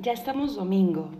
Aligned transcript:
Ya 0.00 0.12
estamos 0.12 0.54
domingo, 0.54 1.10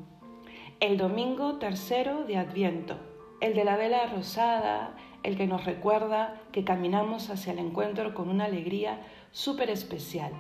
el 0.79 0.99
domingo 0.99 1.57
tercero 1.57 2.23
de 2.23 2.37
Adviento, 2.37 2.97
el 3.41 3.53
de 3.55 3.65
la 3.65 3.77
vela 3.77 4.07
rosada, 4.07 4.95
el 5.25 5.37
que 5.37 5.49
nos 5.49 5.65
recuerda 5.65 6.41
que 6.53 6.63
caminamos 6.63 7.29
hacia 7.29 7.53
el 7.53 7.59
encuentro 7.59 8.15
con 8.15 8.29
una 8.29 8.45
alegría 8.45 9.05
súper 9.33 9.69
especial. 9.71 10.31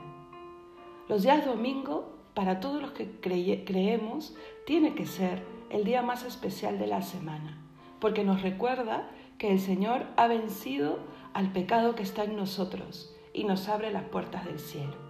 Los 1.08 1.24
días 1.24 1.44
domingo, 1.44 2.14
para 2.34 2.60
todos 2.60 2.80
los 2.80 2.92
que 2.92 3.10
creemos, 3.20 4.36
tiene 4.66 4.94
que 4.94 5.06
ser 5.06 5.42
el 5.68 5.82
día 5.82 6.02
más 6.02 6.24
especial 6.24 6.78
de 6.78 6.86
la 6.86 7.02
semana, 7.02 7.60
porque 7.98 8.22
nos 8.22 8.42
recuerda 8.42 9.10
que 9.38 9.50
el 9.50 9.58
Señor 9.58 10.06
ha 10.16 10.28
vencido 10.28 11.00
al 11.34 11.50
pecado 11.50 11.96
que 11.96 12.04
está 12.04 12.22
en 12.22 12.36
nosotros 12.36 13.12
y 13.32 13.42
nos 13.42 13.68
abre 13.68 13.90
las 13.90 14.04
puertas 14.04 14.44
del 14.44 14.60
cielo. 14.60 15.07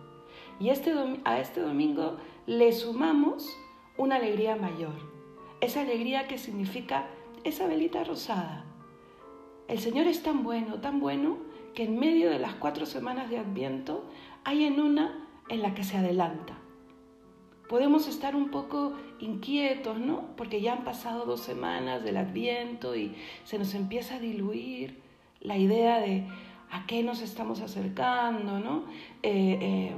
Y 0.61 0.71
este 0.71 0.93
a 1.25 1.41
este 1.41 1.61
domingo 1.61 2.17
le 2.47 2.73
sumamos 2.73 3.57
una 3.97 4.17
alegría 4.17 4.57
mayor, 4.57 4.95
esa 5.61 5.83
alegría 5.83 6.27
que 6.27 6.39
significa 6.39 7.07
esa 7.45 7.67
velita 7.67 8.05
rosada. 8.05 8.65
El 9.69 9.79
Señor 9.79 10.07
es 10.07 10.23
tan 10.23 10.43
bueno, 10.43 10.81
tan 10.81 10.99
bueno, 11.01 11.39
que 11.75 11.85
en 11.85 11.99
medio 11.99 12.31
de 12.31 12.39
las 12.39 12.55
cuatro 12.55 12.87
semanas 12.87 13.31
de 13.31 13.39
Adviento 13.39 14.05
hay 14.45 14.65
en 14.65 14.81
una 14.81 15.29
en 15.49 15.63
la 15.63 15.75
que 15.75 15.85
se 15.85 15.97
adelanta. 15.97 16.59
Podemos 17.69 18.09
estar 18.09 18.35
un 18.35 18.51
poco 18.51 18.95
inquietos, 19.21 19.99
¿no? 19.99 20.35
Porque 20.37 20.63
ya 20.63 20.73
han 20.73 20.85
pasado 20.85 21.27
dos 21.27 21.41
semanas 21.41 22.03
del 22.03 22.17
Adviento 22.17 22.97
y 22.97 23.15
se 23.45 23.59
nos 23.59 23.75
empieza 23.75 24.17
a 24.17 24.21
diluir 24.21 25.03
la 25.41 25.59
idea 25.59 25.99
de 25.99 26.27
a 26.71 26.87
qué 26.87 27.03
nos 27.03 27.21
estamos 27.21 27.61
acercando, 27.61 28.59
¿no? 28.59 28.85
Eh, 29.23 29.59
eh, 29.61 29.97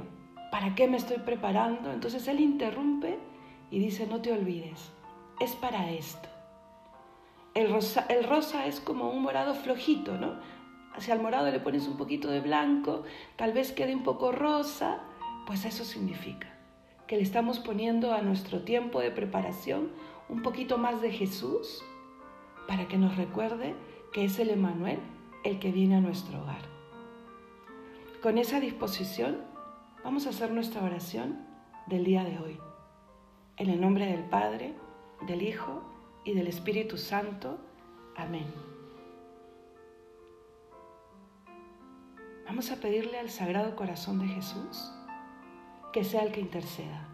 ¿para 0.51 0.75
qué 0.75 0.87
me 0.87 0.97
estoy 0.97 1.17
preparando? 1.17 1.91
Entonces 1.91 2.27
él 2.27 2.39
interrumpe 2.39 3.17
y 3.71 3.79
dice, 3.79 4.05
no 4.05 4.21
te 4.21 4.31
olvides, 4.31 4.91
es 5.39 5.55
para 5.55 5.89
esto. 5.89 6.29
El 7.55 7.69
rosa, 7.69 8.65
es 8.65 8.79
como 8.79 9.09
un 9.09 9.23
morado 9.23 9.55
flojito, 9.55 10.17
¿no? 10.17 10.35
Hacia 10.93 11.13
el 11.13 11.21
morado 11.21 11.49
le 11.49 11.59
pones 11.59 11.87
un 11.87 11.97
poquito 11.97 12.29
de 12.29 12.41
blanco, 12.41 13.03
tal 13.37 13.53
vez 13.53 13.71
quede 13.71 13.95
un 13.95 14.03
poco 14.03 14.31
rosa, 14.31 15.01
pues 15.47 15.65
eso 15.65 15.83
significa 15.83 16.47
que 17.07 17.17
le 17.17 17.23
estamos 17.23 17.59
poniendo 17.59 18.13
a 18.13 18.21
nuestro 18.21 18.61
tiempo 18.61 19.01
de 19.01 19.11
preparación 19.11 19.91
un 20.29 20.41
poquito 20.41 20.77
más 20.77 21.01
de 21.01 21.11
Jesús 21.11 21.83
para 22.67 22.87
que 22.87 22.97
nos 22.97 23.17
recuerde 23.17 23.75
que 24.13 24.23
es 24.23 24.39
el 24.39 24.49
Emanuel 24.49 24.99
el 25.43 25.59
que 25.59 25.71
viene 25.71 25.95
a 25.95 26.01
nuestro 26.01 26.41
hogar. 26.41 26.61
Con 28.21 28.37
esa 28.37 28.61
disposición 28.61 29.50
Vamos 30.03 30.25
a 30.25 30.31
hacer 30.31 30.49
nuestra 30.51 30.83
oración 30.83 31.45
del 31.85 32.03
día 32.03 32.23
de 32.23 32.39
hoy. 32.39 32.59
En 33.57 33.69
el 33.69 33.79
nombre 33.79 34.07
del 34.07 34.23
Padre, 34.23 34.73
del 35.27 35.43
Hijo 35.43 35.83
y 36.25 36.33
del 36.33 36.47
Espíritu 36.47 36.97
Santo. 36.97 37.59
Amén. 38.15 38.47
Vamos 42.47 42.71
a 42.71 42.77
pedirle 42.77 43.19
al 43.19 43.29
Sagrado 43.29 43.75
Corazón 43.75 44.17
de 44.17 44.27
Jesús 44.27 44.91
que 45.93 46.03
sea 46.03 46.23
el 46.23 46.31
que 46.31 46.41
interceda, 46.41 47.07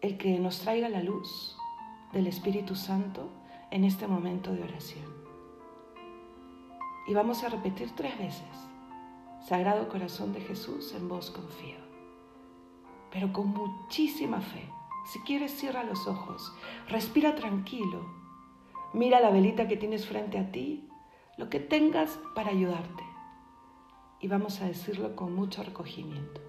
el 0.00 0.16
que 0.16 0.38
nos 0.38 0.60
traiga 0.60 0.88
la 0.88 1.02
luz 1.02 1.58
del 2.14 2.26
Espíritu 2.26 2.74
Santo 2.74 3.28
en 3.70 3.84
este 3.84 4.06
momento 4.06 4.54
de 4.54 4.62
oración. 4.62 5.12
Y 7.06 7.12
vamos 7.12 7.44
a 7.44 7.50
repetir 7.50 7.90
tres 7.94 8.16
veces. 8.18 8.71
Sagrado 9.46 9.88
Corazón 9.88 10.32
de 10.32 10.40
Jesús, 10.40 10.94
en 10.94 11.08
vos 11.08 11.30
confío. 11.30 11.78
Pero 13.10 13.32
con 13.32 13.48
muchísima 13.48 14.40
fe. 14.40 14.68
Si 15.04 15.18
quieres, 15.20 15.52
cierra 15.52 15.82
los 15.82 16.06
ojos, 16.06 16.52
respira 16.88 17.34
tranquilo, 17.34 18.06
mira 18.92 19.18
la 19.20 19.30
velita 19.30 19.66
que 19.66 19.76
tienes 19.76 20.06
frente 20.06 20.38
a 20.38 20.52
ti, 20.52 20.88
lo 21.36 21.50
que 21.50 21.58
tengas 21.58 22.20
para 22.36 22.50
ayudarte. 22.50 23.02
Y 24.20 24.28
vamos 24.28 24.60
a 24.60 24.66
decirlo 24.66 25.16
con 25.16 25.34
mucho 25.34 25.64
recogimiento. 25.64 26.40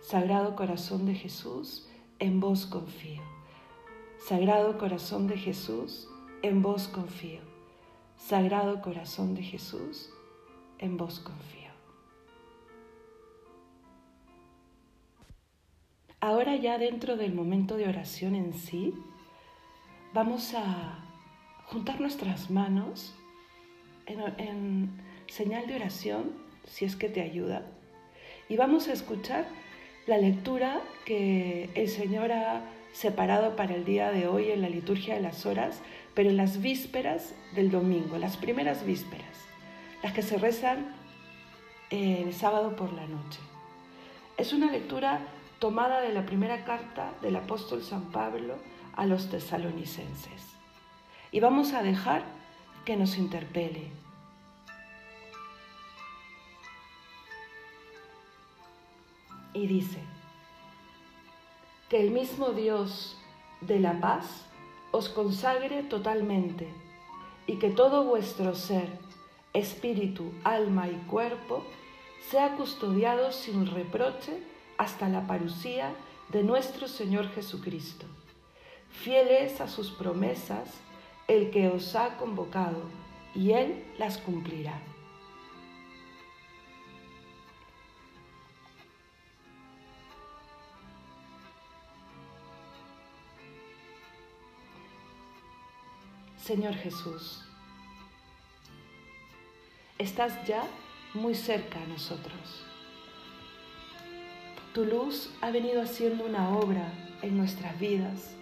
Sagrado 0.00 0.54
Corazón 0.54 1.06
de 1.06 1.14
Jesús, 1.16 1.88
en 2.20 2.38
vos 2.38 2.66
confío. 2.66 3.22
Sagrado 4.18 4.78
Corazón 4.78 5.26
de 5.26 5.36
Jesús, 5.36 6.08
en 6.42 6.62
vos 6.62 6.86
confío. 6.86 7.40
Sagrado 8.16 8.80
Corazón 8.80 9.34
de 9.34 9.42
Jesús, 9.42 10.10
en 10.78 10.96
vos 10.96 11.18
confío. 11.18 11.63
Ahora 16.24 16.56
ya 16.56 16.78
dentro 16.78 17.18
del 17.18 17.34
momento 17.34 17.76
de 17.76 17.86
oración 17.86 18.34
en 18.34 18.54
sí, 18.54 18.94
vamos 20.14 20.54
a 20.54 21.04
juntar 21.66 22.00
nuestras 22.00 22.50
manos 22.50 23.14
en, 24.06 24.88
señal 25.26 25.66
de 25.66 25.76
oración, 25.76 26.32
si 26.66 26.86
es 26.86 26.96
que 26.96 27.10
te 27.10 27.20
ayuda, 27.20 27.66
y 28.48 28.56
vamos 28.56 28.88
a 28.88 28.94
escuchar 28.94 29.46
la 30.06 30.16
lectura 30.16 30.80
que 31.04 31.68
el 31.74 31.90
Señor 31.90 32.32
ha 32.32 32.62
separado 32.94 33.54
para 33.54 33.74
el 33.74 33.84
día 33.84 34.10
de 34.10 34.26
hoy 34.26 34.50
en 34.50 34.62
la 34.62 34.70
liturgia 34.70 35.16
de 35.16 35.20
las 35.20 35.44
horas, 35.44 35.82
pero 36.14 36.30
en 36.30 36.38
las 36.38 36.62
vísperas 36.62 37.34
del 37.54 37.70
domingo, 37.70 38.16
las 38.16 38.38
primeras 38.38 38.86
vísperas, 38.86 39.44
las 40.02 40.14
que 40.14 40.22
se 40.22 40.38
rezan 40.38 40.86
el 41.90 42.32
sábado 42.32 42.76
por 42.76 42.94
la 42.94 43.06
noche. 43.06 43.40
Es 44.38 44.54
una 44.54 44.72
lectura 44.72 45.20
tomada 45.64 46.02
de 46.02 46.12
la 46.12 46.26
primera 46.26 46.62
carta 46.62 47.14
del 47.22 47.36
apóstol 47.36 47.82
San 47.82 48.12
Pablo 48.12 48.56
a 48.96 49.06
los 49.06 49.30
tesalonicenses. 49.30 50.42
Y 51.32 51.40
vamos 51.40 51.72
a 51.72 51.82
dejar 51.82 52.22
que 52.84 52.98
nos 52.98 53.16
interpele. 53.16 53.90
Y 59.54 59.66
dice, 59.66 60.00
que 61.88 61.98
el 61.98 62.10
mismo 62.10 62.50
Dios 62.50 63.16
de 63.62 63.80
la 63.80 63.98
paz 64.00 64.44
os 64.90 65.08
consagre 65.08 65.82
totalmente 65.82 66.68
y 67.46 67.56
que 67.56 67.70
todo 67.70 68.04
vuestro 68.04 68.54
ser, 68.54 68.98
espíritu, 69.54 70.30
alma 70.44 70.88
y 70.88 70.96
cuerpo 71.08 71.64
sea 72.28 72.54
custodiado 72.56 73.32
sin 73.32 73.66
reproche 73.66 74.52
hasta 74.78 75.08
la 75.08 75.26
parucía 75.26 75.94
de 76.28 76.42
nuestro 76.42 76.88
Señor 76.88 77.28
Jesucristo. 77.30 78.06
Fieles 78.90 79.60
a 79.60 79.68
sus 79.68 79.90
promesas 79.90 80.68
el 81.28 81.50
que 81.50 81.68
os 81.68 81.94
ha 81.96 82.16
convocado, 82.16 82.82
y 83.34 83.52
Él 83.52 83.84
las 83.98 84.18
cumplirá. 84.18 84.80
Señor 96.36 96.74
Jesús, 96.74 97.42
estás 99.98 100.46
ya 100.46 100.62
muy 101.14 101.34
cerca 101.34 101.80
a 101.80 101.86
nosotros 101.86 102.66
tu 104.74 104.84
luz 104.84 105.30
ha 105.40 105.52
venido 105.52 105.80
haciendo 105.80 106.24
una 106.24 106.50
obra 106.50 106.92
en 107.22 107.38
nuestras 107.38 107.78
vidas. 107.78 108.34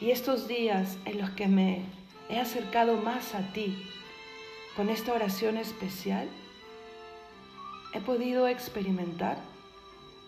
Y 0.00 0.10
estos 0.10 0.48
días 0.48 0.96
en 1.04 1.20
los 1.20 1.28
que 1.30 1.46
me 1.46 1.82
he 2.30 2.40
acercado 2.40 2.96
más 2.96 3.34
a 3.34 3.52
ti 3.52 3.86
con 4.74 4.88
esta 4.88 5.12
oración 5.12 5.58
especial, 5.58 6.26
he 7.92 8.00
podido 8.00 8.48
experimentar 8.48 9.36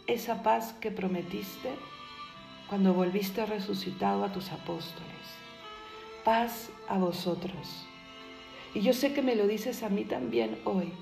esa 0.07 0.43
paz 0.43 0.75
que 0.75 0.91
prometiste 0.91 1.71
cuando 2.69 2.93
volviste 2.93 3.47
resucitado 3.47 4.25
a 4.25 4.33
tus 4.33 4.53
apóstoles. 4.53 5.07
Paz 6.23 6.69
a 6.87 6.99
vosotros. 6.99 7.87
Y 8.75 8.83
yo 8.83 8.93
sé 8.93 9.15
que 9.15 9.23
me 9.23 9.37
lo 9.37 9.47
dices 9.47 9.83
a 9.83 9.89
mí 9.89 10.05
también 10.05 10.61
hoy. 10.65 10.93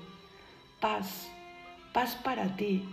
Paz, 0.79 1.27
paz 1.91 2.15
para 2.15 2.55
ti, 2.55 2.85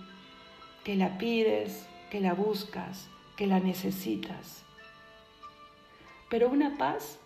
que 0.85 0.97
la 0.97 1.19
pides, 1.19 1.87
que 2.11 2.21
la 2.21 2.35
buscas, 2.35 3.09
que 3.37 3.47
la 3.47 3.61
necesitas. 3.61 4.65
Pero 6.29 6.49
una 6.49 6.77
paz 6.77 7.19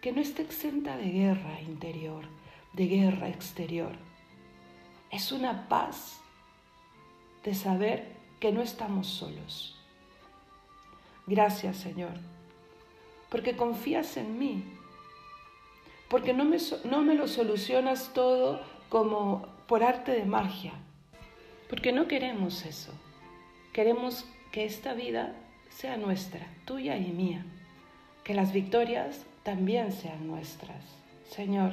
que 0.00 0.12
no 0.12 0.20
esté 0.20 0.42
exenta 0.42 0.96
de 0.96 1.10
guerra 1.10 1.60
interior, 1.60 2.24
de 2.72 2.86
guerra 2.86 3.28
exterior. 3.28 3.92
Es 5.10 5.32
una 5.32 5.68
paz 5.68 6.20
de 7.44 7.54
saber 7.54 8.16
que 8.38 8.52
no 8.52 8.62
estamos 8.62 9.08
solos. 9.08 9.76
Gracias 11.26 11.76
Señor, 11.76 12.14
porque 13.28 13.56
confías 13.56 14.16
en 14.16 14.38
mí, 14.38 14.64
porque 16.08 16.32
no 16.32 16.44
me, 16.44 16.58
no 16.84 17.02
me 17.02 17.14
lo 17.14 17.28
solucionas 17.28 18.12
todo 18.14 18.60
como 18.88 19.46
por 19.66 19.84
arte 19.84 20.12
de 20.12 20.24
magia 20.24 20.72
porque 21.70 21.92
no 21.92 22.08
queremos 22.08 22.66
eso. 22.66 22.92
Queremos 23.72 24.26
que 24.50 24.64
esta 24.64 24.92
vida 24.92 25.36
sea 25.68 25.96
nuestra, 25.96 26.44
tuya 26.64 26.98
y 26.98 27.12
mía, 27.12 27.46
que 28.24 28.34
las 28.34 28.52
victorias 28.52 29.24
también 29.44 29.92
sean 29.92 30.26
nuestras. 30.26 30.82
Señor, 31.30 31.72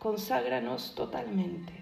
conságranos 0.00 0.96
totalmente, 0.96 1.72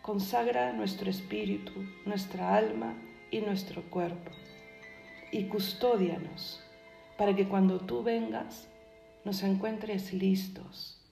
consagra 0.00 0.72
nuestro 0.72 1.10
espíritu, 1.10 1.72
nuestra 2.06 2.54
alma 2.54 2.94
y 3.32 3.40
nuestro 3.40 3.82
cuerpo, 3.90 4.30
y 5.32 5.46
custódianos 5.46 6.62
para 7.18 7.34
que 7.34 7.48
cuando 7.48 7.80
tú 7.80 8.04
vengas 8.04 8.68
nos 9.24 9.42
encuentres 9.42 10.12
listos, 10.12 11.04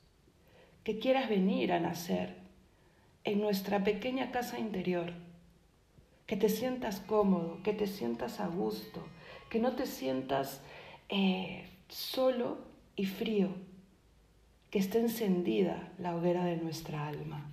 que 0.84 1.00
quieras 1.00 1.28
venir 1.28 1.72
a 1.72 1.80
nacer 1.80 2.45
en 3.26 3.40
nuestra 3.40 3.82
pequeña 3.82 4.30
casa 4.30 4.58
interior, 4.58 5.12
que 6.26 6.36
te 6.36 6.48
sientas 6.48 7.00
cómodo, 7.00 7.60
que 7.64 7.72
te 7.72 7.88
sientas 7.88 8.38
a 8.38 8.46
gusto, 8.46 9.04
que 9.50 9.58
no 9.58 9.72
te 9.72 9.86
sientas 9.86 10.62
eh, 11.08 11.68
solo 11.88 12.58
y 12.94 13.06
frío, 13.06 13.48
que 14.70 14.78
esté 14.78 15.00
encendida 15.00 15.92
la 15.98 16.14
hoguera 16.14 16.44
de 16.44 16.56
nuestra 16.56 17.08
alma. 17.08 17.50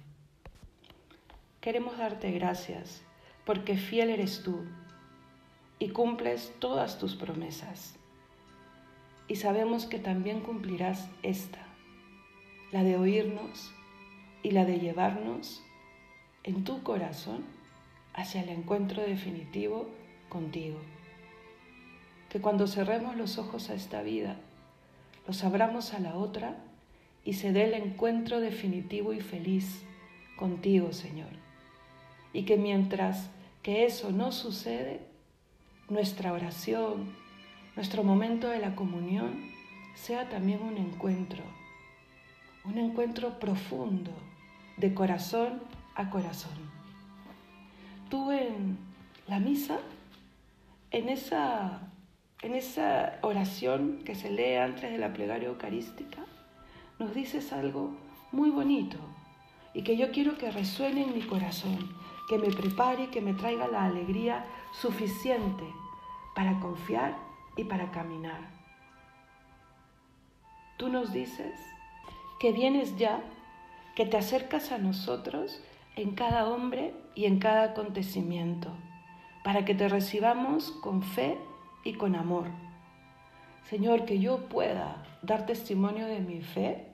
Queremos 1.59 1.97
darte 1.97 2.31
gracias 2.31 3.01
porque 3.43 3.75
fiel 3.75 4.11
eres 4.11 4.43
tú 4.43 4.63
y 5.79 5.89
cumples 5.89 6.53
todas 6.59 6.99
tus 6.99 7.15
promesas. 7.15 7.95
Y 9.27 9.37
sabemos 9.37 9.87
que 9.87 9.97
también 9.97 10.41
cumplirás 10.41 11.09
esta, 11.23 11.65
la 12.71 12.83
de 12.83 12.95
oírnos 12.95 13.73
y 14.43 14.51
la 14.51 14.65
de 14.65 14.79
llevarnos 14.79 15.63
en 16.43 16.65
tu 16.65 16.83
corazón 16.83 17.45
hacia 18.13 18.43
el 18.43 18.49
encuentro 18.49 19.01
definitivo 19.01 19.89
contigo. 20.29 20.77
Que 22.29 22.41
cuando 22.41 22.67
cerremos 22.67 23.15
los 23.15 23.37
ojos 23.37 23.69
a 23.69 23.73
esta 23.73 24.01
vida, 24.01 24.37
los 25.25 25.43
abramos 25.45 25.93
a 25.93 25.99
la 25.99 26.15
otra 26.15 26.57
y 27.23 27.33
se 27.33 27.53
dé 27.53 27.63
el 27.63 27.73
encuentro 27.73 28.41
definitivo 28.41 29.13
y 29.13 29.21
feliz 29.21 29.83
contigo, 30.37 30.91
Señor. 30.91 31.29
Y 32.33 32.43
que 32.43 32.57
mientras 32.57 33.29
que 33.61 33.85
eso 33.85 34.11
no 34.11 34.33
sucede, 34.33 34.99
nuestra 35.87 36.33
oración, 36.33 37.15
nuestro 37.77 38.03
momento 38.03 38.49
de 38.49 38.59
la 38.59 38.75
comunión 38.75 39.51
sea 39.95 40.27
también 40.27 40.61
un 40.61 40.77
encuentro, 40.77 41.43
un 42.65 42.77
encuentro 42.77 43.39
profundo 43.39 44.11
de 44.77 44.93
corazón 44.93 45.61
a 45.95 46.09
corazón. 46.09 46.51
Tú 48.09 48.31
en 48.31 48.77
la 49.27 49.39
misa, 49.39 49.79
en 50.91 51.09
esa, 51.09 51.81
en 52.41 52.55
esa 52.55 53.17
oración 53.21 53.99
que 54.05 54.15
se 54.15 54.29
lee 54.29 54.55
antes 54.55 54.91
de 54.91 54.97
la 54.97 55.13
plegaria 55.13 55.49
eucarística, 55.49 56.23
nos 56.99 57.13
dices 57.13 57.53
algo 57.53 57.95
muy 58.31 58.49
bonito 58.49 58.97
y 59.73 59.83
que 59.83 59.97
yo 59.97 60.11
quiero 60.11 60.37
que 60.37 60.51
resuene 60.51 61.03
en 61.03 61.13
mi 61.13 61.21
corazón, 61.21 61.95
que 62.29 62.37
me 62.37 62.51
prepare 62.51 63.09
que 63.09 63.21
me 63.21 63.33
traiga 63.33 63.67
la 63.67 63.85
alegría 63.85 64.45
suficiente 64.71 65.63
para 66.35 66.59
confiar 66.59 67.17
y 67.57 67.63
para 67.63 67.91
caminar. 67.91 68.49
Tú 70.77 70.89
nos 70.89 71.13
dices 71.13 71.59
que 72.39 72.51
vienes 72.51 72.97
ya 72.97 73.23
que 73.95 74.05
te 74.07 74.17
acercas 74.17 74.71
a 74.71 74.79
nosotros 74.79 75.61
en 75.95 76.15
cada 76.15 76.47
hombre 76.47 76.95
y 77.13 77.25
en 77.25 77.37
cada 77.37 77.63
acontecimiento, 77.63 78.71
para 79.43 79.65
que 79.65 79.75
te 79.75 79.87
recibamos 79.87 80.71
con 80.71 81.03
fe 81.03 81.37
y 81.83 81.93
con 81.93 82.15
amor. 82.15 82.47
Señor, 83.69 84.05
que 84.05 84.19
yo 84.19 84.49
pueda 84.49 85.03
dar 85.21 85.45
testimonio 85.45 86.07
de 86.07 86.21
mi 86.21 86.41
fe 86.41 86.87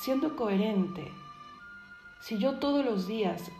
siendo 0.00 0.36
coherente. 0.36 1.08
Si 2.20 2.38
yo 2.38 2.60
todos 2.60 2.84
los 2.84 3.08
días 3.08 3.50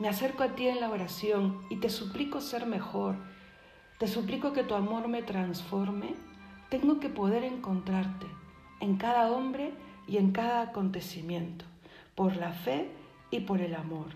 me 0.00 0.08
acerco 0.08 0.42
a 0.42 0.56
ti 0.56 0.66
en 0.66 0.80
la 0.80 0.90
oración 0.90 1.60
y 1.70 1.76
te 1.76 1.88
suplico 1.88 2.40
ser 2.40 2.66
mejor, 2.66 3.14
te 3.98 4.08
suplico 4.08 4.52
que 4.52 4.64
tu 4.64 4.74
amor 4.74 5.06
me 5.06 5.22
transforme, 5.22 6.16
tengo 6.68 6.98
que 6.98 7.08
poder 7.08 7.44
encontrarte 7.44 8.26
en 8.80 8.96
cada 8.96 9.30
hombre 9.30 9.72
y 10.08 10.16
en 10.16 10.32
cada 10.32 10.62
acontecimiento 10.62 11.64
por 12.14 12.36
la 12.36 12.52
fe 12.52 12.90
y 13.30 13.40
por 13.40 13.60
el 13.60 13.74
amor, 13.74 14.06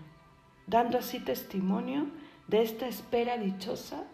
dando 0.67 0.97
así 0.97 1.19
testimonio 1.19 2.07
de 2.47 2.61
esta 2.61 2.87
espera 2.87 3.37
dichosa 3.37 4.05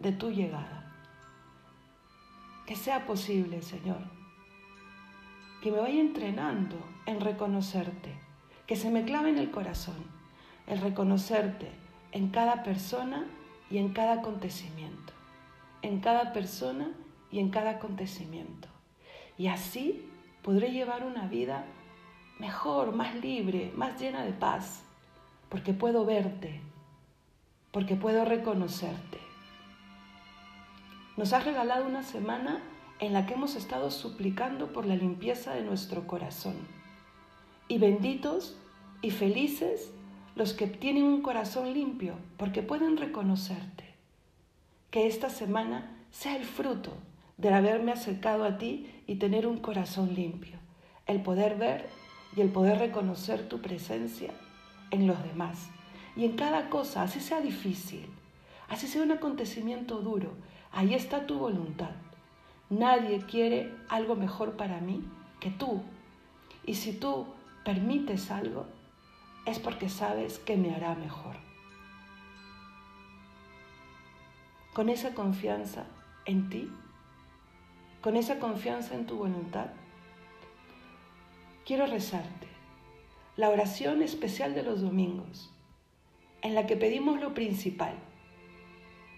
de, 0.00 0.12
tu 0.12 0.30
llegada. 0.30 0.92
Que 2.66 2.76
sea 2.76 3.06
posible, 3.06 3.62
Señor, 3.62 4.00
que 5.62 5.70
me 5.70 5.78
vaya 5.78 6.00
entrenando 6.00 6.76
en 7.06 7.20
reconocerte, 7.20 8.14
que 8.66 8.76
se 8.76 8.90
me 8.90 9.04
clave 9.04 9.30
en 9.30 9.38
el 9.38 9.50
corazón, 9.50 10.04
el 10.66 10.80
reconocerte 10.80 11.70
en 12.12 12.28
cada 12.28 12.62
persona 12.62 13.26
y 13.70 13.78
en 13.78 13.92
cada 13.92 14.14
acontecimiento, 14.14 15.12
en 15.82 16.00
cada 16.00 16.32
persona 16.32 16.90
y 17.30 17.38
en 17.40 17.50
cada 17.50 17.70
acontecimiento. 17.70 18.68
Y 19.36 19.48
así 19.48 20.06
podré 20.42 20.70
llevar 20.70 21.04
una 21.04 21.26
vida 21.26 21.64
mejor, 22.44 22.94
más 22.94 23.14
libre, 23.14 23.72
más 23.74 23.98
llena 23.98 24.22
de 24.22 24.34
paz, 24.34 24.82
porque 25.48 25.72
puedo 25.72 26.04
verte, 26.04 26.60
porque 27.72 27.96
puedo 27.96 28.26
reconocerte. 28.26 29.18
Nos 31.16 31.32
has 31.32 31.46
regalado 31.46 31.86
una 31.86 32.02
semana 32.02 32.60
en 32.98 33.14
la 33.14 33.24
que 33.24 33.32
hemos 33.32 33.56
estado 33.56 33.90
suplicando 33.90 34.74
por 34.74 34.84
la 34.84 34.94
limpieza 34.94 35.54
de 35.54 35.62
nuestro 35.62 36.06
corazón. 36.06 36.56
Y 37.66 37.78
benditos 37.78 38.58
y 39.00 39.10
felices 39.10 39.90
los 40.36 40.52
que 40.52 40.66
tienen 40.66 41.04
un 41.04 41.22
corazón 41.22 41.72
limpio, 41.72 42.12
porque 42.36 42.62
pueden 42.62 42.98
reconocerte. 42.98 43.84
Que 44.90 45.06
esta 45.06 45.30
semana 45.30 45.96
sea 46.10 46.36
el 46.36 46.44
fruto 46.44 46.92
de 47.38 47.54
haberme 47.54 47.92
acercado 47.92 48.44
a 48.44 48.58
ti 48.58 49.02
y 49.06 49.14
tener 49.14 49.46
un 49.46 49.56
corazón 49.56 50.14
limpio, 50.14 50.58
el 51.06 51.22
poder 51.22 51.56
ver 51.56 52.03
y 52.36 52.40
el 52.40 52.50
poder 52.50 52.78
reconocer 52.78 53.48
tu 53.48 53.60
presencia 53.60 54.32
en 54.90 55.06
los 55.06 55.22
demás. 55.22 55.68
Y 56.16 56.24
en 56.24 56.36
cada 56.36 56.70
cosa, 56.70 57.02
así 57.02 57.20
sea 57.20 57.40
difícil, 57.40 58.08
así 58.68 58.86
sea 58.86 59.02
un 59.02 59.12
acontecimiento 59.12 60.00
duro, 60.00 60.32
ahí 60.72 60.94
está 60.94 61.26
tu 61.26 61.38
voluntad. 61.38 61.90
Nadie 62.70 63.20
quiere 63.26 63.72
algo 63.88 64.16
mejor 64.16 64.56
para 64.56 64.80
mí 64.80 65.04
que 65.40 65.50
tú. 65.50 65.82
Y 66.64 66.74
si 66.74 66.92
tú 66.92 67.26
permites 67.64 68.30
algo, 68.30 68.66
es 69.46 69.58
porque 69.58 69.88
sabes 69.88 70.38
que 70.38 70.56
me 70.56 70.74
hará 70.74 70.94
mejor. 70.94 71.36
Con 74.72 74.88
esa 74.88 75.14
confianza 75.14 75.84
en 76.24 76.48
ti, 76.48 76.70
con 78.00 78.16
esa 78.16 78.38
confianza 78.38 78.94
en 78.94 79.06
tu 79.06 79.16
voluntad, 79.16 79.66
quiero 81.64 81.86
rezarte 81.86 82.46
la 83.36 83.48
oración 83.48 84.02
especial 84.02 84.54
de 84.54 84.62
los 84.62 84.82
domingos, 84.82 85.50
en 86.42 86.54
la 86.54 86.66
que 86.66 86.76
pedimos 86.76 87.20
lo 87.20 87.32
principal. 87.32 87.94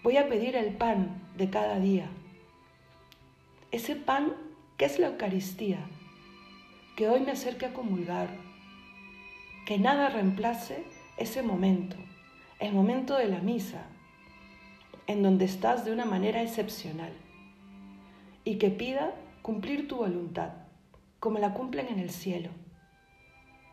Voy 0.01 0.15
a 0.17 0.29
pedir 0.29 0.55
el 0.55 0.73
pan 0.73 1.21
de 1.35 1.49
cada 1.49 1.77
día. 1.79 2.09
Ese 3.71 3.95
pan 3.95 4.33
que 4.77 4.85
es 4.85 4.97
la 4.97 5.07
Eucaristía, 5.07 5.79
que 6.95 7.09
hoy 7.09 7.19
me 7.19 7.33
acerque 7.33 7.65
a 7.65 7.73
comulgar, 7.73 8.29
que 9.65 9.77
nada 9.77 10.09
reemplace 10.09 10.85
ese 11.17 11.43
momento, 11.43 11.97
el 12.59 12.73
momento 12.73 13.17
de 13.17 13.27
la 13.27 13.39
misa, 13.39 13.83
en 15.05 15.21
donde 15.21 15.45
estás 15.45 15.83
de 15.83 15.91
una 15.91 16.05
manera 16.05 16.41
excepcional, 16.41 17.11
y 18.45 18.57
que 18.57 18.69
pida 18.69 19.13
cumplir 19.41 19.89
tu 19.89 19.97
voluntad 19.97 20.66
como 21.19 21.39
la 21.39 21.53
cumplen 21.53 21.87
en 21.87 21.99
el 21.99 22.09
cielo. 22.09 22.49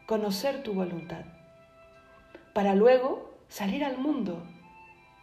Conocer 0.07 0.63
tu 0.63 0.75
voluntad, 0.75 1.25
para 2.53 2.75
luego 2.75 3.35
salir 3.49 3.85
al 3.85 3.99
mundo 3.99 4.43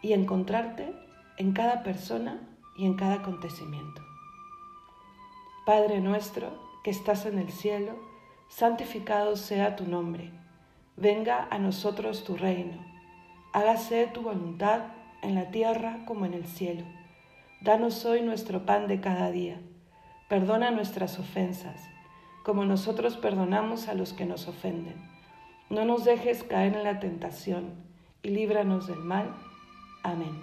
y 0.02 0.14
encontrarte 0.14 0.94
en 1.38 1.54
cada 1.54 1.84
persona 1.84 2.42
y 2.78 2.86
en 2.86 2.96
cada 2.96 3.16
acontecimiento. 3.16 4.02
Padre 5.66 6.02
nuestro 6.02 6.52
que 6.84 6.92
estás 6.92 7.26
en 7.26 7.38
el 7.38 7.52
cielo, 7.52 7.96
santificado 8.50 9.36
sea 9.36 9.76
tu 9.76 9.86
nombre. 9.86 10.32
Venga 10.98 11.48
a 11.50 11.60
nosotros 11.60 12.24
tu 12.24 12.36
reino. 12.36 12.84
Hágase 13.54 14.08
tu 14.08 14.22
voluntad 14.22 14.82
en 15.22 15.36
la 15.36 15.52
tierra 15.52 16.04
como 16.06 16.26
en 16.26 16.34
el 16.34 16.46
cielo. 16.46 16.84
Danos 17.62 18.06
hoy 18.06 18.22
nuestro 18.22 18.66
pan 18.66 18.88
de 18.88 19.00
cada 19.00 19.30
día. 19.32 19.62
Perdona 20.28 20.72
nuestras 20.72 21.20
ofensas 21.20 21.91
como 22.44 22.66
nosotros 22.66 23.18
perdonamos 23.18 23.88
a 23.88 23.94
los 23.94 24.14
que 24.14 24.26
nos 24.26 24.48
ofenden. 24.48 24.96
No 25.70 25.86
nos 25.86 26.04
dejes 26.06 26.44
caer 26.44 26.76
en 26.76 26.84
la 26.84 27.00
tentación 27.00 27.74
y 28.24 28.30
líbranos 28.30 28.88
del 28.88 29.00
mal. 29.00 29.34
Amén. 30.04 30.40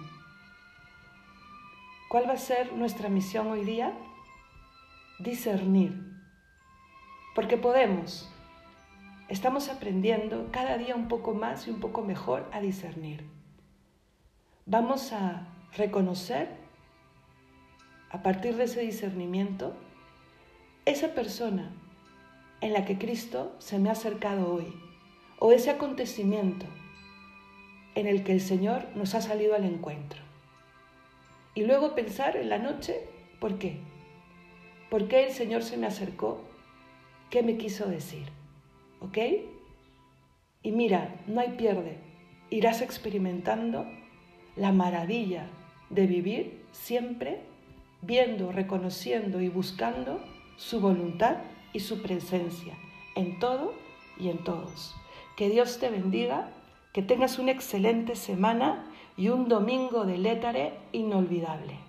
¿Cuál 2.09 2.27
va 2.27 2.33
a 2.33 2.37
ser 2.37 2.73
nuestra 2.73 3.09
misión 3.09 3.47
hoy 3.51 3.63
día? 3.63 3.93
Discernir. 5.19 5.93
Porque 7.35 7.57
podemos. 7.57 8.29
Estamos 9.27 9.69
aprendiendo 9.69 10.49
cada 10.51 10.77
día 10.77 10.95
un 10.95 11.07
poco 11.07 11.33
más 11.35 11.67
y 11.67 11.69
un 11.69 11.79
poco 11.79 12.01
mejor 12.01 12.49
a 12.51 12.61
discernir. 12.61 13.29
Vamos 14.65 15.13
a 15.13 15.47
reconocer, 15.77 16.49
a 18.09 18.23
partir 18.23 18.55
de 18.55 18.63
ese 18.63 18.81
discernimiento, 18.81 19.75
esa 20.85 21.13
persona 21.13 21.71
en 22.61 22.73
la 22.73 22.85
que 22.85 22.97
Cristo 22.97 23.55
se 23.59 23.79
me 23.79 23.89
ha 23.89 23.93
acercado 23.93 24.53
hoy, 24.53 24.73
o 25.39 25.51
ese 25.51 25.69
acontecimiento 25.69 26.65
en 27.95 28.07
el 28.07 28.23
que 28.23 28.33
el 28.33 28.41
Señor 28.41 28.85
nos 28.95 29.15
ha 29.15 29.21
salido 29.21 29.55
al 29.55 29.65
encuentro. 29.65 30.21
Y 31.55 31.63
luego 31.63 31.95
pensar 31.95 32.37
en 32.37 32.49
la 32.49 32.57
noche, 32.57 33.01
¿por 33.39 33.57
qué? 33.57 33.79
¿Por 34.89 35.07
qué 35.07 35.25
el 35.25 35.31
Señor 35.31 35.63
se 35.63 35.77
me 35.77 35.87
acercó? 35.87 36.41
¿Qué 37.29 37.43
me 37.43 37.57
quiso 37.57 37.87
decir? 37.87 38.27
¿Ok? 39.01 39.17
Y 40.63 40.71
mira, 40.71 41.15
no 41.27 41.41
hay 41.41 41.49
pierde. 41.49 41.97
Irás 42.49 42.81
experimentando 42.81 43.85
la 44.55 44.71
maravilla 44.71 45.47
de 45.89 46.07
vivir 46.07 46.65
siempre 46.71 47.41
viendo, 48.01 48.51
reconociendo 48.51 49.41
y 49.41 49.49
buscando 49.49 50.21
su 50.57 50.79
voluntad 50.79 51.37
y 51.73 51.79
su 51.79 52.01
presencia 52.01 52.73
en 53.15 53.39
todo 53.39 53.73
y 54.17 54.29
en 54.29 54.37
todos. 54.43 54.95
Que 55.35 55.49
Dios 55.49 55.79
te 55.79 55.89
bendiga, 55.89 56.49
que 56.93 57.01
tengas 57.01 57.39
una 57.39 57.51
excelente 57.51 58.15
semana 58.15 58.85
y 59.17 59.29
un 59.29 59.47
domingo 59.47 60.05
de 60.05 60.17
létare 60.17 60.73
inolvidable. 60.91 61.88